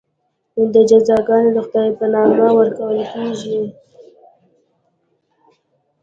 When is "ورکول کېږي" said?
2.59-3.59